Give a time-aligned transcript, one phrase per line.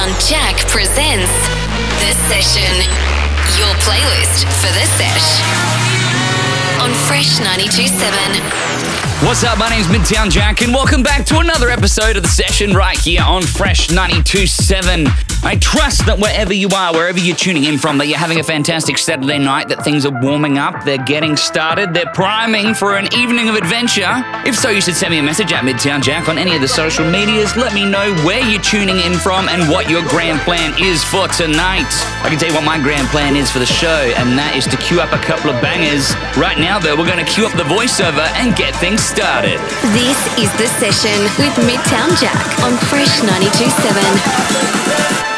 [0.00, 1.30] Jack presents
[2.00, 2.72] The Session,
[3.58, 5.42] your playlist for the sesh
[6.80, 9.26] on Fresh 92.7.
[9.26, 9.58] What's up?
[9.58, 13.22] My name's Midtown Jack, and welcome back to another episode of The Session right here
[13.22, 15.29] on Fresh 92.7.
[15.42, 18.44] I trust that wherever you are, wherever you're tuning in from, that you're having a
[18.44, 23.08] fantastic Saturday night, that things are warming up, they're getting started, they're priming for an
[23.16, 24.12] evening of adventure.
[24.44, 26.68] If so, you should send me a message at Midtown Jack on any of the
[26.68, 27.56] social medias.
[27.56, 31.24] Let me know where you're tuning in from and what your grand plan is for
[31.32, 31.88] tonight.
[32.20, 34.68] I can tell you what my grand plan is for the show, and that is
[34.68, 36.12] to queue up a couple of bangers.
[36.36, 39.56] Right now, though, we're going to queue up the voiceover and get things started.
[39.96, 45.29] This is The Session with Midtown Jack on Fresh 92.7.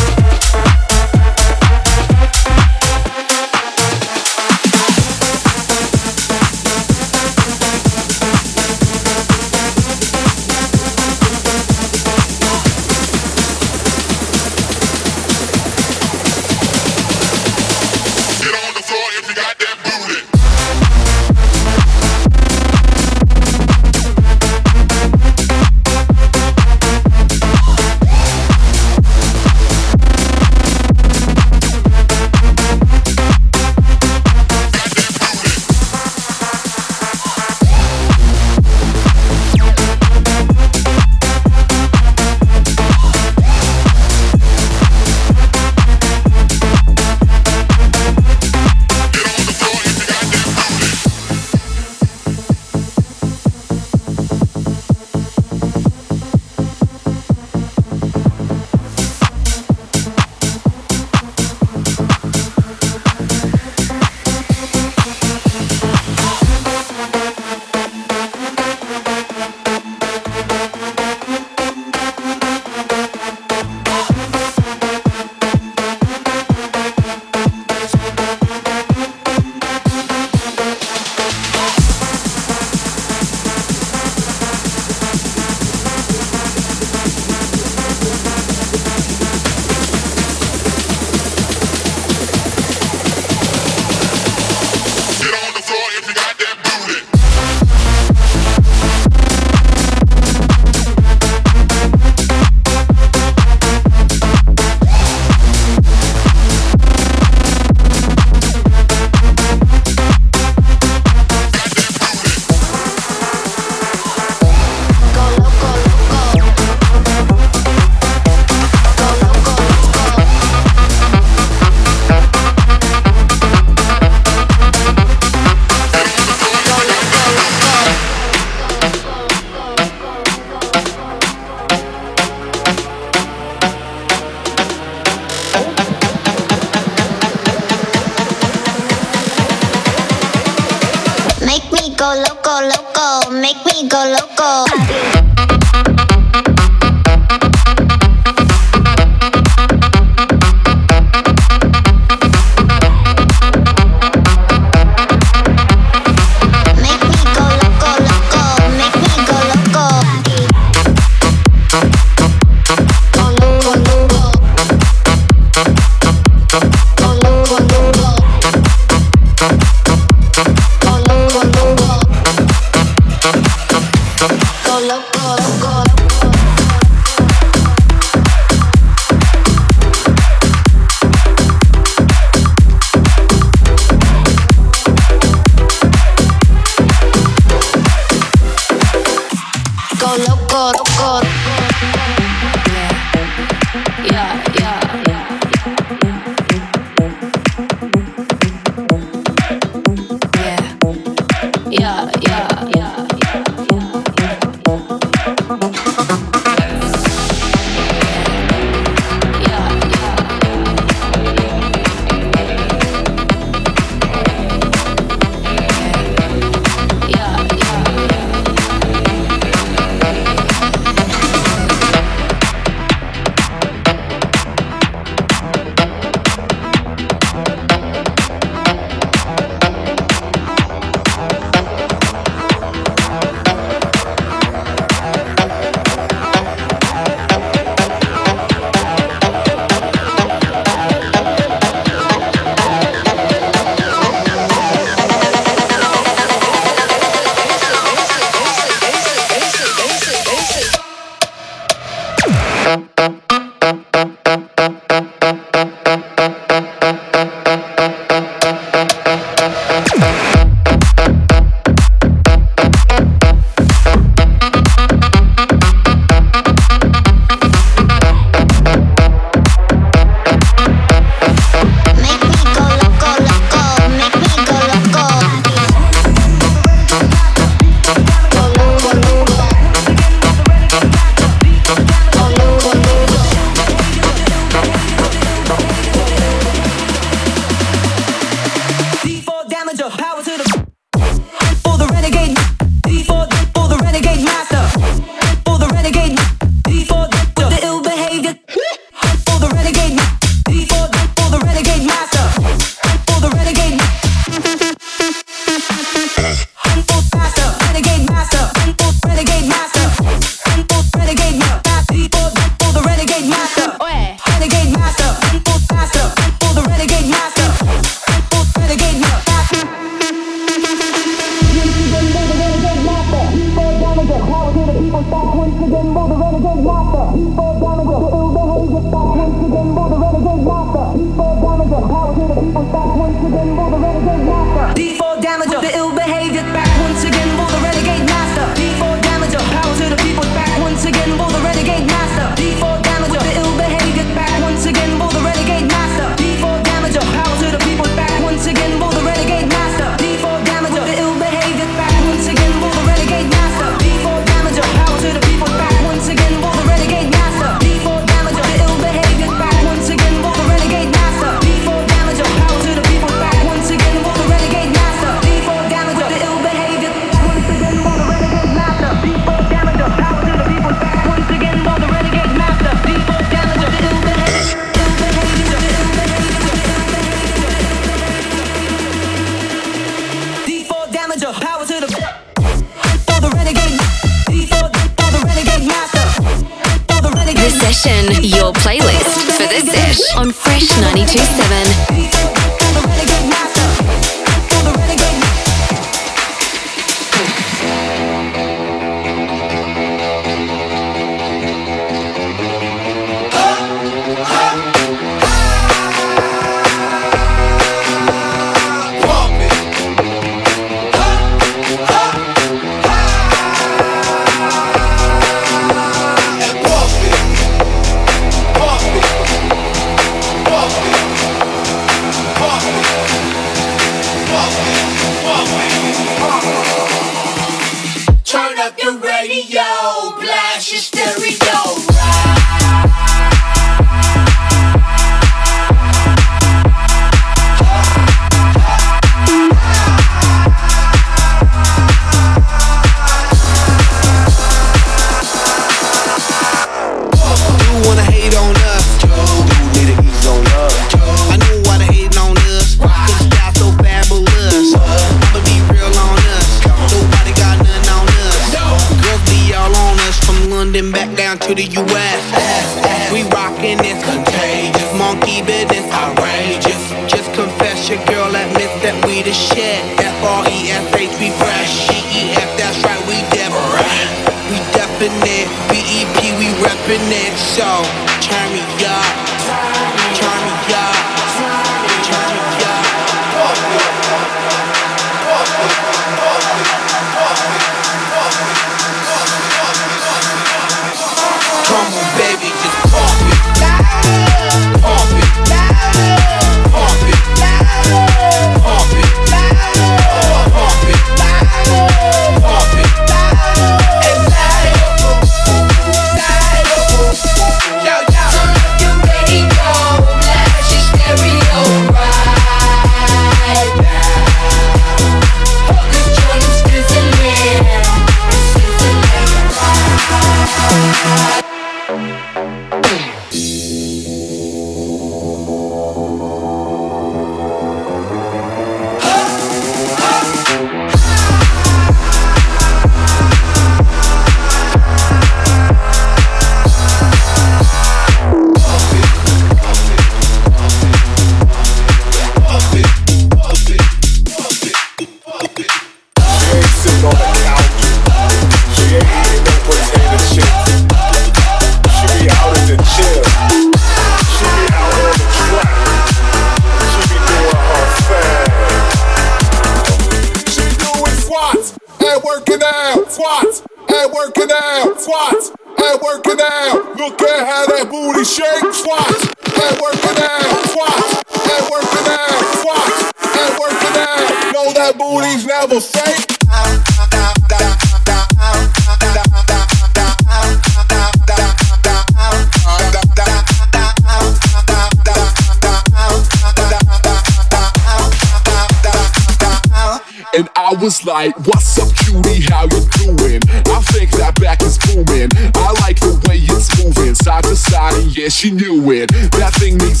[591.20, 592.40] What's up, cutie?
[592.48, 593.44] How you doing?
[593.68, 595.28] I think that back is booming.
[595.52, 599.12] I like the way it's moving, side to side, and yeah, she knew it.
[599.36, 600.00] That thing needs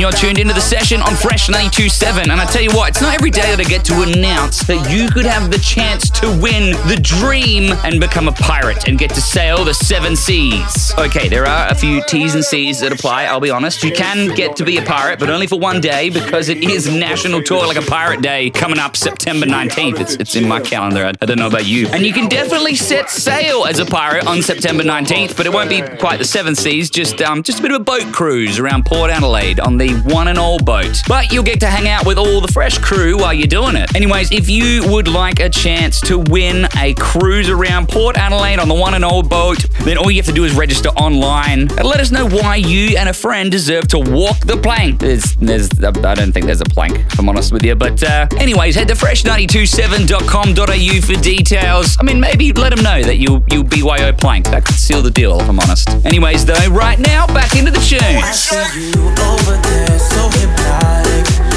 [0.00, 2.22] and you're tuned into the session on Fresh 92.7.
[2.22, 4.90] And I tell you what, it's not every day that I get to announce that
[4.90, 9.10] you could have the chance to win the dream and become a pirate and get
[9.10, 10.94] to sail the seven seas.
[10.96, 13.82] Okay, there are a few T's and C's that apply, I'll be honest.
[13.84, 16.88] You can get to be a pirate, but only for one day because it is
[16.88, 20.00] National Talk Like a Pirate Day coming up September 19th.
[20.00, 21.12] It's, it's in my calendar.
[21.20, 21.88] I, don't know about you.
[21.88, 25.68] And you can definitely set sail as a pirate on September 19th, but it won't
[25.68, 28.86] be quite the seven seas, just, um, just a bit of a boat cruise around
[28.86, 31.02] Port Adelaide on the one and all boat.
[31.08, 33.94] But you'll get to hang out with all the fresh crew while you're doing it.
[33.94, 38.68] Anyways, if you would like a chance to win a cruise around Port Adelaide on
[38.68, 41.84] the one and all boat, then all you have to do is register online and
[41.84, 45.00] let us know why you and a friend deserve to walk the plank.
[45.00, 47.74] There's, there's, I don't think there's a plank, if I'm honest with you.
[47.74, 51.96] But, uh, anyways, head to fresh927.com.au for details.
[51.98, 54.48] I mean, maybe let them know that you you BYO plank.
[54.50, 55.88] That could seal the deal, if I'm honest.
[56.04, 61.49] Anyways, though, right now, back into the tunes so hypnotic.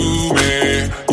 [0.00, 1.09] Me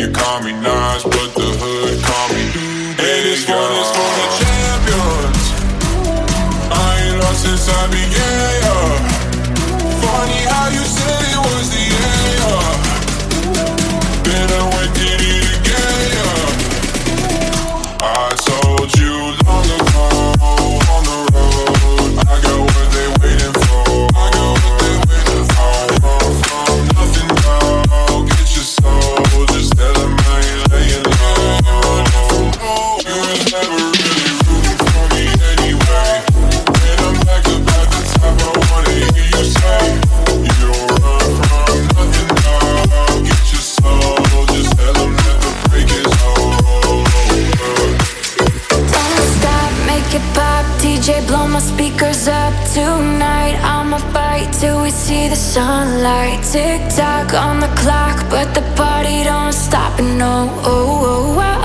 [57.28, 60.00] back on the clock, but the party don't stop.
[60.00, 61.62] No, oh, oh, oh,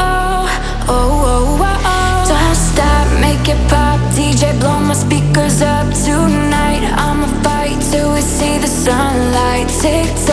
[0.88, 2.29] oh, oh, oh, oh.
[2.29, 4.01] Don't stop, make it pop.
[4.14, 6.85] DJ, blow my speakers up tonight.
[6.96, 9.68] I'ma fight till we see the sunlight.
[9.81, 10.32] Tick tock.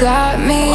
[0.00, 0.70] got me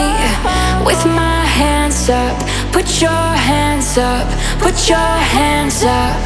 [0.85, 2.35] with my hands up.
[2.73, 4.27] Put your hands up,
[4.59, 6.19] put your hands up.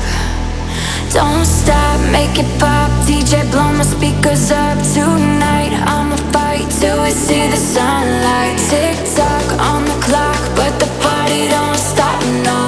[1.13, 2.89] Don't stop, make it pop.
[3.05, 5.73] DJ, blow my speakers up tonight.
[5.85, 8.57] I'ma fight till we see the sunlight.
[8.69, 12.19] Tick tock on the clock, but the party don't stop.
[12.45, 12.66] No.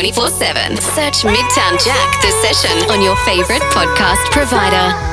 [0.00, 0.76] 24 7.
[0.78, 5.09] Search Midtown Jack The Session on your favorite podcast provider.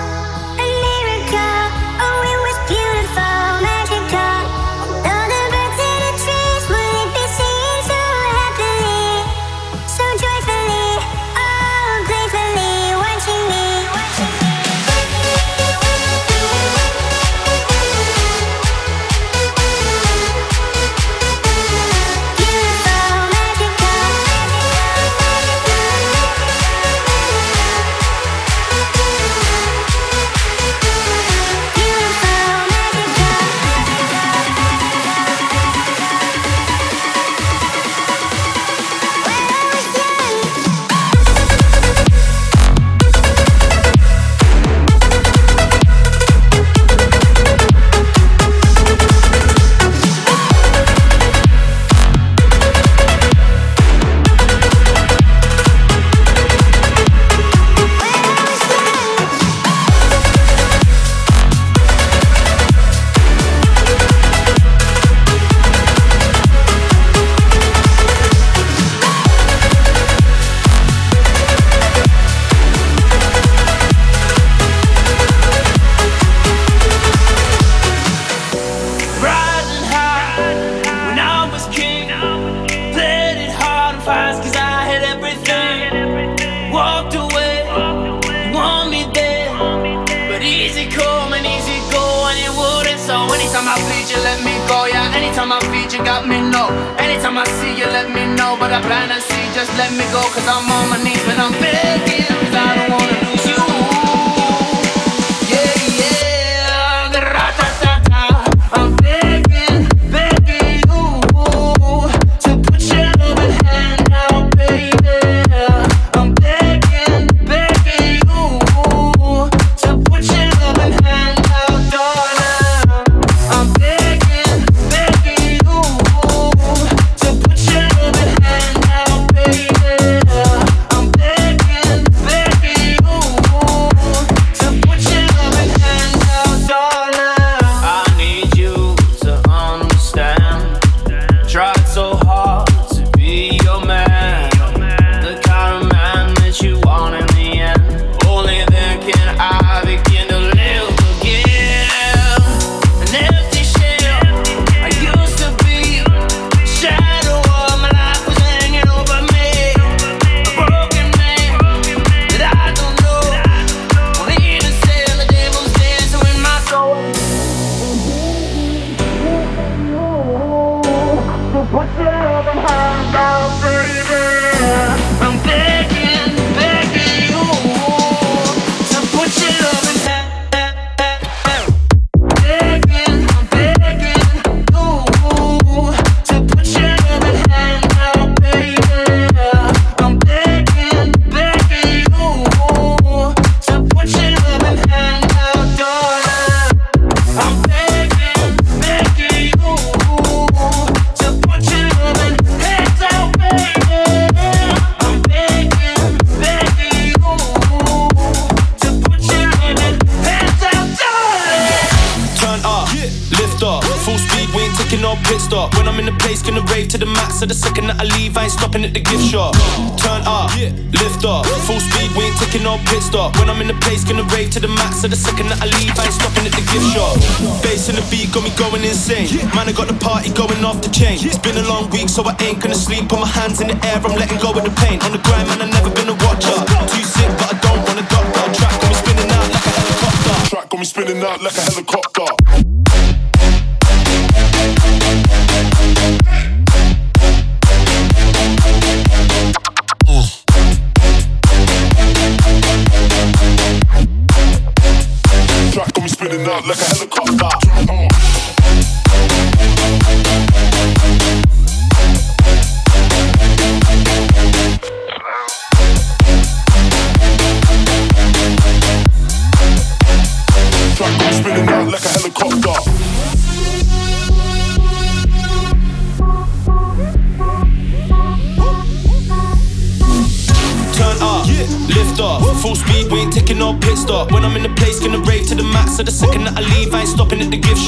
[233.20, 233.77] My hands in the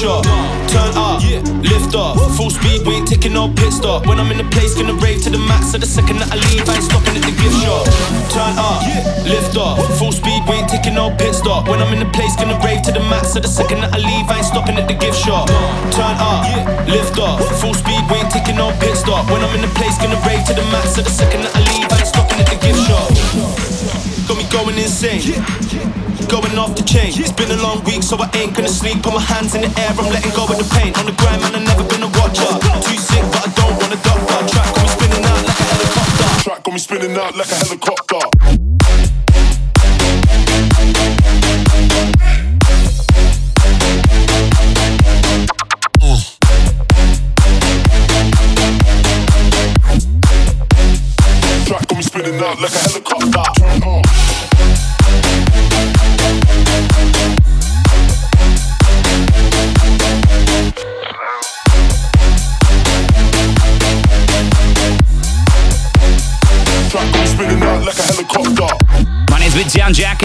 [0.00, 0.24] shop.
[0.72, 1.20] Turn up,
[1.60, 4.06] lift off, full speed, we ain't taking no pit stop.
[4.08, 5.72] When I'm in the place, gonna rave to the max.
[5.72, 7.84] So the second that I leave, I ain't stopping at the gift shop.
[8.32, 8.80] Turn up,
[9.28, 11.68] lift off, full speed, we ain't taking no pit stop.
[11.68, 13.36] When I'm in the place, gonna rave to the max.
[13.36, 15.52] So the second that I leave, I ain't stopping at the gift shop.
[15.92, 16.48] Turn up,
[16.88, 19.28] lift off, full speed, we ain't taking no pit stop.
[19.28, 20.96] When I'm in the place, gonna rave to the max.
[20.96, 23.04] So the second that I leave, I ain't stopping at the gift shop.
[24.24, 25.99] Got me going insane.
[26.30, 27.10] Going off the chain.
[27.10, 29.02] It's been a long week, so I ain't gonna sleep.
[29.02, 30.94] Put my hands in the air, I'm letting go of the pain.
[30.94, 32.46] On the grind, man, I've never been a watcher.
[32.86, 34.46] Too sick, but I don't wanna doctor.
[34.46, 36.42] Track got me spinning out like a helicopter.
[36.44, 38.39] Track got me spinning out like a helicopter.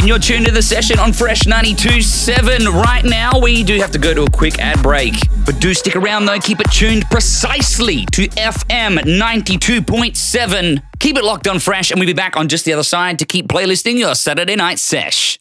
[0.06, 2.72] And you're tuned to the session on Fresh 92.7.
[2.72, 5.16] Right now, we do have to go to a quick ad break.
[5.48, 6.38] But do stick around, though.
[6.38, 10.84] Keep it tuned precisely to FM 92.7.
[11.00, 13.26] Keep it locked on Fresh, and we'll be back on just the other side to
[13.26, 15.40] keep playlisting your Saturday night sesh.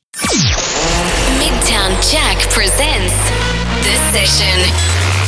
[1.36, 3.12] Midtown Jack presents
[3.84, 5.23] The Session.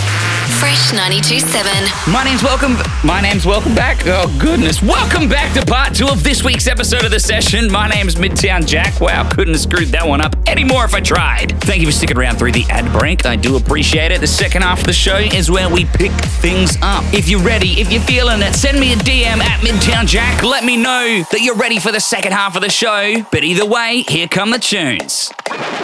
[0.46, 2.12] Fresh 92.7.
[2.12, 2.76] My name's welcome.
[3.04, 3.98] My name's welcome back.
[4.06, 7.70] Oh goodness, welcome back to part two of this week's episode of the session.
[7.70, 9.00] My name's Midtown Jack.
[9.00, 11.60] Wow, couldn't have screwed that one up anymore if I tried.
[11.62, 13.26] Thank you for sticking around through the ad break.
[13.26, 14.20] I do appreciate it.
[14.20, 17.02] The second half of the show is where we pick things up.
[17.12, 20.44] If you're ready, if you're feeling it, send me a DM at Midtown Jack.
[20.44, 23.26] Let me know that you're ready for the second half of the show.
[23.32, 25.32] But either way, here come the tunes.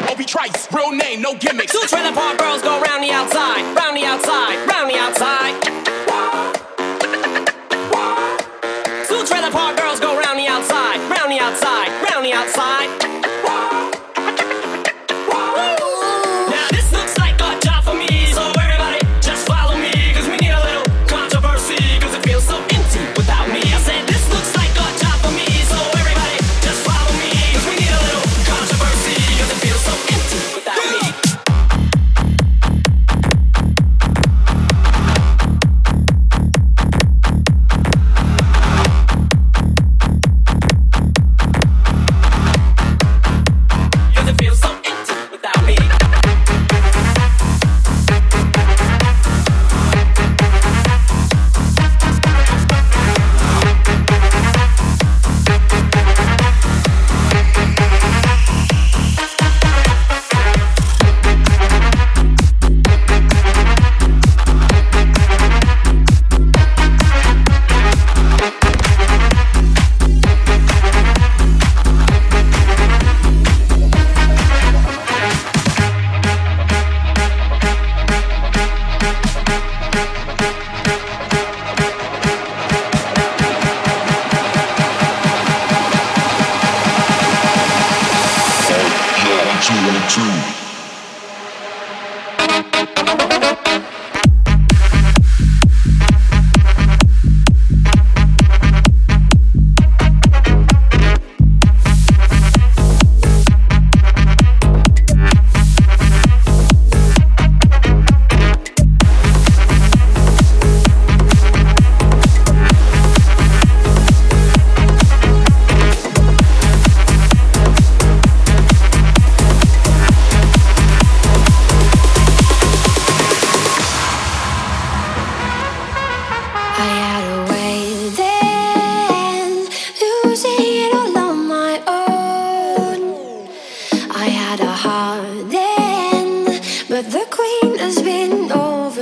[0.08, 1.72] Obi Trice, real name, no gimmicks.
[1.72, 5.54] Two trailer park girls go round the outside, round the outside, round the outside.
[9.24, 12.71] Trailer park girls go round the outside, round the outside, round the outside.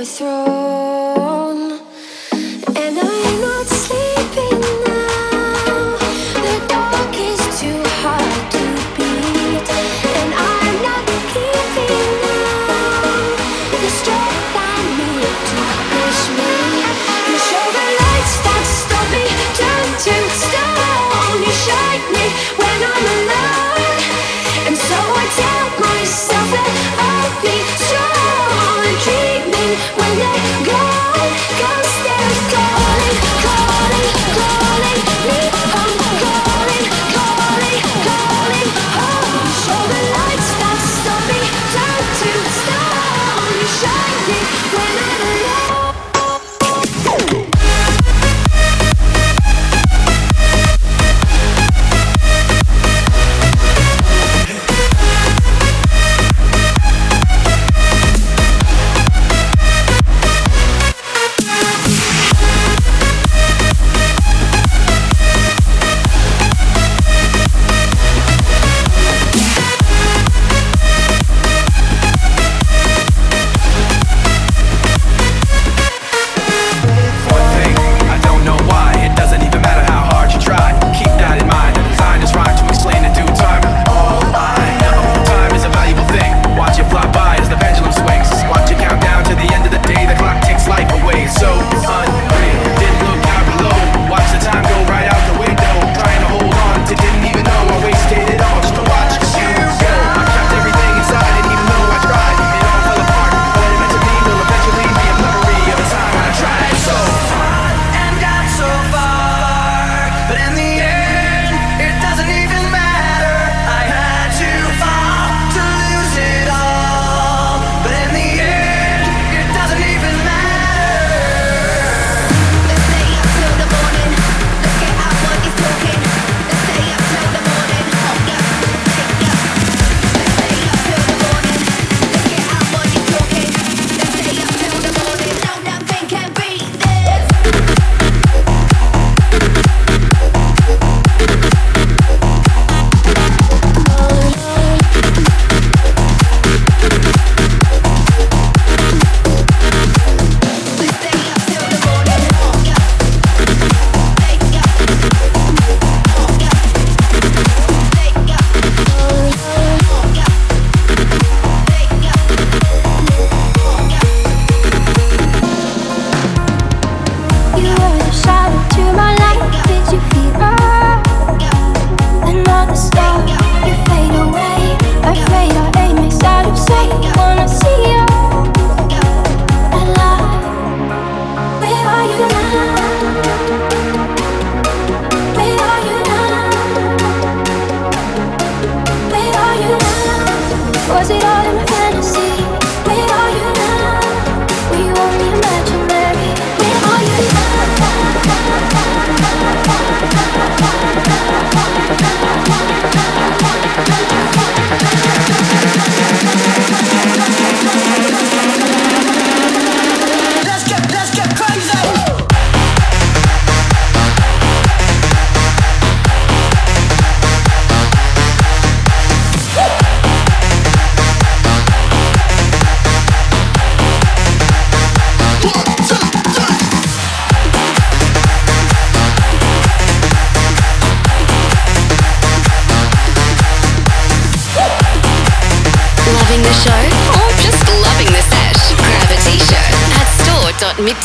[0.01, 1.00] overthrow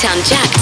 [0.06, 0.55] store.midtownjack.com.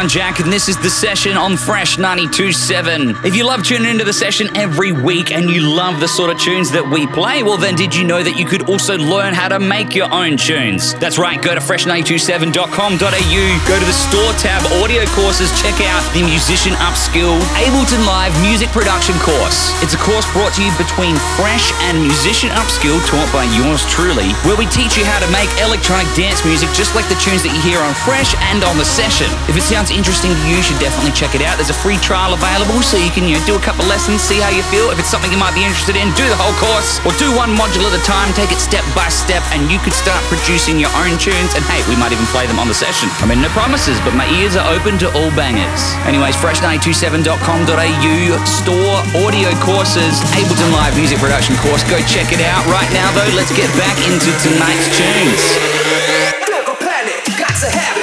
[0.00, 3.20] My Jack, and this is the session on Fresh 92.7.
[3.20, 6.40] If you love tuning into the session every week and you love the sort of
[6.40, 9.52] tunes that we play, well, then did you know that you could also learn how
[9.52, 10.96] to make your own tunes?
[10.96, 16.24] That's right, go to fresh927.com.au, go to the store tab, audio courses, check out the
[16.24, 19.76] Musician Upskill Ableton Live Music Production course.
[19.84, 24.32] It's a course brought to you between Fresh and Musician Upskill, taught by yours truly,
[24.48, 27.52] where we teach you how to make electronic dance music just like the tunes that
[27.52, 29.28] you hear on Fresh and on the session.
[29.44, 31.58] If it sounds interesting to you, you should definitely check it out.
[31.58, 34.38] There's a free trial available so you can you know, do a couple lessons, see
[34.38, 34.90] how you feel.
[34.90, 37.54] If it's something you might be interested in, do the whole course or do one
[37.54, 40.90] module at a time, take it step by step, and you could start producing your
[41.02, 41.54] own tunes.
[41.54, 43.08] And hey, we might even play them on the session.
[43.22, 45.82] I mean, no promises, but my ears are open to all bangers.
[46.06, 51.82] Anyways, fresh927.com.au, store audio courses, Ableton Live music production course.
[51.88, 52.62] Go check it out.
[52.66, 55.42] Right now, though, let's get back into tonight's tunes.
[57.38, 57.99] Got to have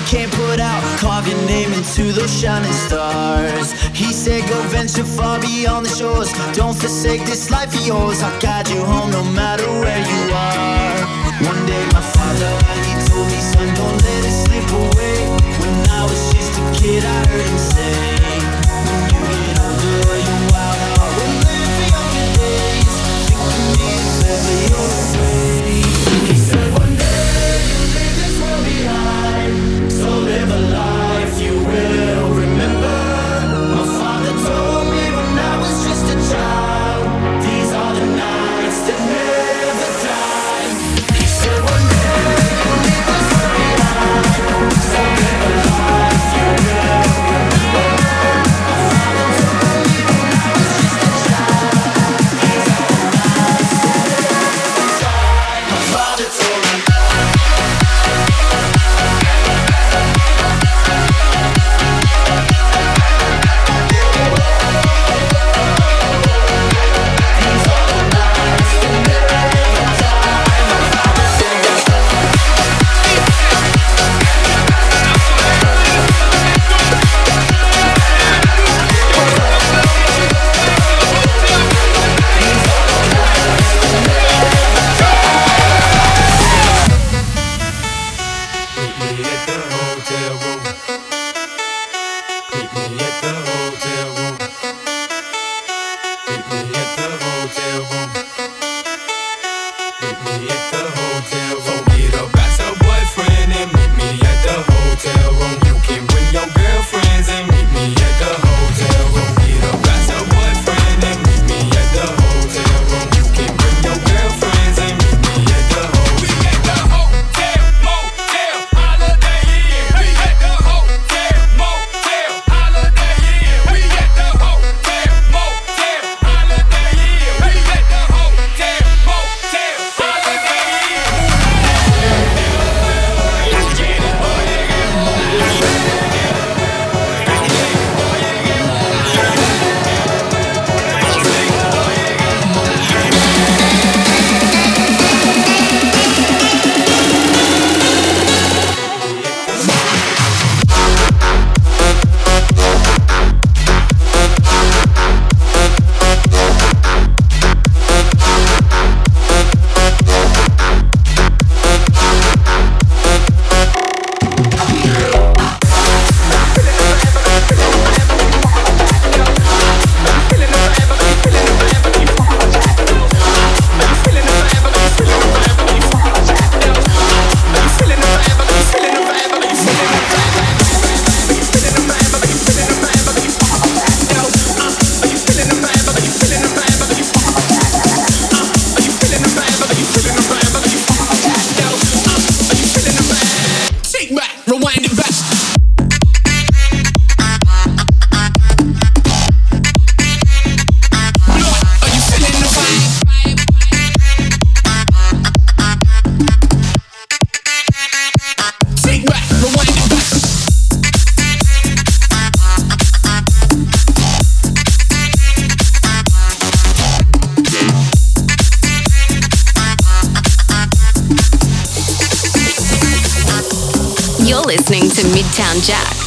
[0.00, 0.82] they can't put out.
[0.98, 3.72] Carve your name into those shining stars.
[3.94, 6.32] He said, Go venture far beyond the shores.
[6.54, 8.22] Don't forsake this life of yours.
[8.22, 11.00] I'll guide you home no matter where you are.
[11.46, 12.52] One day, my father,
[12.86, 15.18] he told me, Son, don't let it slip away.
[15.60, 18.29] When I was just a kid, I heard him say,
[96.40, 98.10] Meet me at the hotel room.
[100.00, 100.89] Meet me at the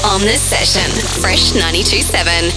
[0.05, 0.89] on this session.
[1.21, 2.51] Fresh 92.7.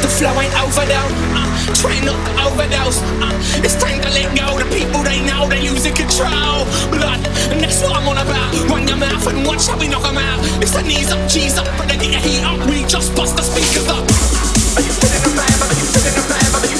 [0.00, 0.94] The flow ain't over though.
[1.34, 3.02] Uh, try not to overdose.
[3.18, 4.58] Uh, it's time to let go.
[4.58, 6.64] The people they know they losing control.
[6.90, 8.54] Blood, and that's what I'm on about.
[8.70, 10.62] Run your mouth and watch how we out.
[10.62, 12.58] It's the knees up, cheese up, brother, get heat up.
[12.68, 14.39] We just bust the speakers up.
[14.76, 15.68] Are you feeling the vibe?
[15.68, 16.79] Are you feeling the vibe?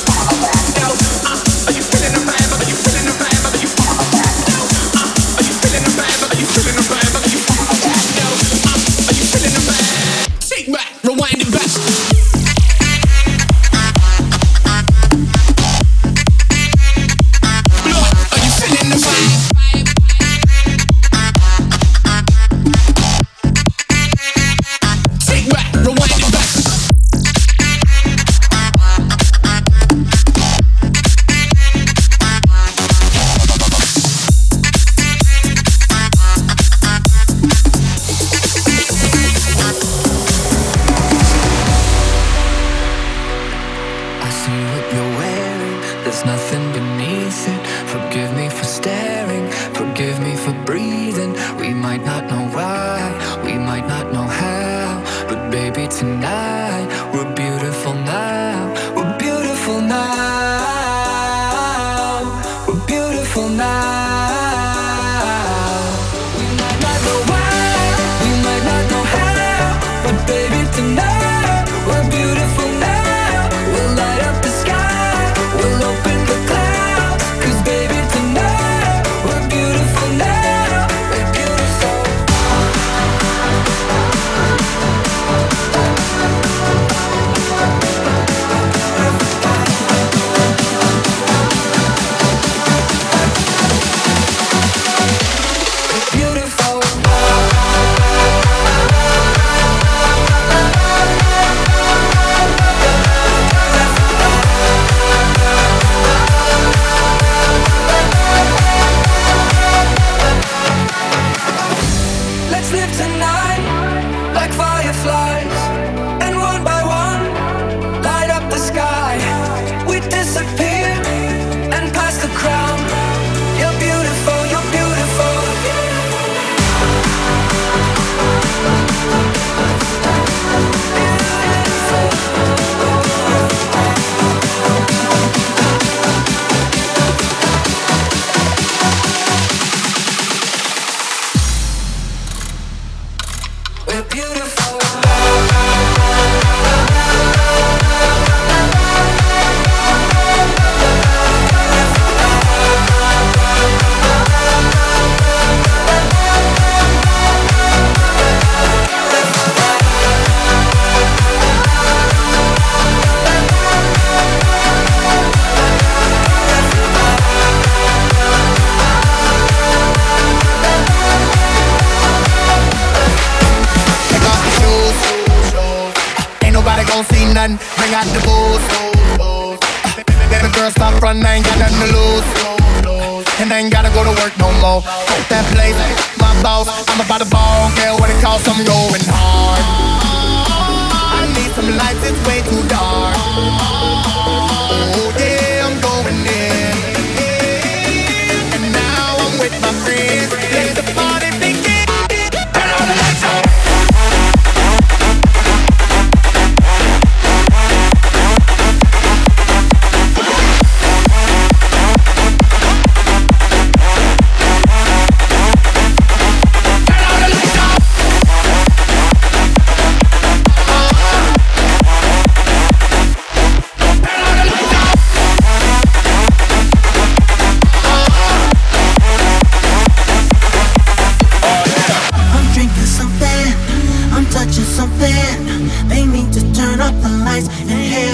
[237.48, 238.09] In here.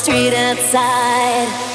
[0.00, 1.69] Street outside.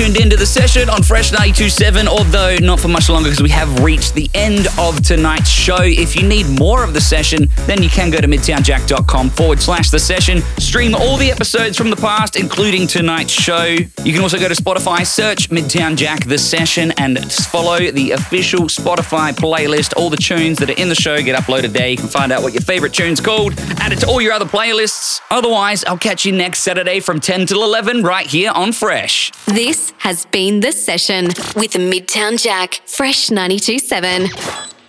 [0.00, 3.84] Tuned into the session on Fresh 92.7, although not for much longer because we have
[3.84, 5.82] reached the end of tonight's show.
[5.82, 9.90] If you need more of the session, then you can go to midtownjack.com forward slash
[9.90, 10.40] the session.
[10.58, 13.64] Stream all the episodes from the past, including tonight's show.
[14.02, 18.68] You can also go to Spotify, search Midtown Jack the session, and follow the official
[18.68, 19.92] Spotify playlist.
[19.98, 21.88] All the tunes that are in the show get uploaded there.
[21.88, 24.46] You can find out what your favorite tune's called, add it to all your other
[24.46, 25.09] playlists.
[25.30, 29.30] Otherwise, I'll catch you next Saturday from 10 till 11 right here on Fresh.
[29.46, 34.79] This has been The Session with Midtown Jack, Fresh 92.7.